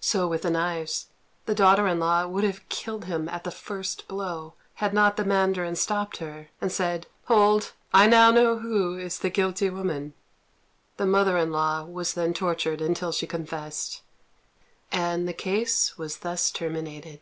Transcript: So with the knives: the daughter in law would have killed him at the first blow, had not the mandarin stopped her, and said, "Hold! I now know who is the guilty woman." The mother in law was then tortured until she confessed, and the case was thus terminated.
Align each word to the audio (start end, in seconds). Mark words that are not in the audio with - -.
So 0.00 0.26
with 0.26 0.42
the 0.42 0.50
knives: 0.50 1.06
the 1.46 1.54
daughter 1.54 1.86
in 1.86 2.00
law 2.00 2.26
would 2.26 2.42
have 2.42 2.68
killed 2.68 3.04
him 3.04 3.28
at 3.28 3.44
the 3.44 3.52
first 3.52 4.08
blow, 4.08 4.54
had 4.82 4.92
not 4.92 5.16
the 5.16 5.24
mandarin 5.24 5.76
stopped 5.76 6.16
her, 6.16 6.48
and 6.60 6.72
said, 6.72 7.06
"Hold! 7.26 7.70
I 7.94 8.08
now 8.08 8.32
know 8.32 8.58
who 8.58 8.98
is 8.98 9.20
the 9.20 9.30
guilty 9.30 9.70
woman." 9.70 10.14
The 10.96 11.06
mother 11.06 11.38
in 11.38 11.52
law 11.52 11.84
was 11.84 12.14
then 12.14 12.34
tortured 12.34 12.80
until 12.80 13.12
she 13.12 13.24
confessed, 13.28 14.02
and 14.90 15.28
the 15.28 15.32
case 15.32 15.96
was 15.96 16.16
thus 16.18 16.50
terminated. 16.50 17.20